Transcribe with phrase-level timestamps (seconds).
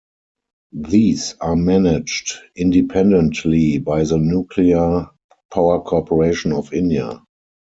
[0.73, 5.11] These are managed independently by the Nuclear
[5.53, 7.21] Power Corporation of India.